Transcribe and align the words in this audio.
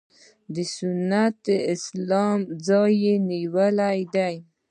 د 0.53 0.55
سنتي 0.75 1.55
اسلام 1.73 2.39
ځای 2.67 2.91
یې 3.03 3.15
نیولی 3.29 4.01
دی. 4.15 4.35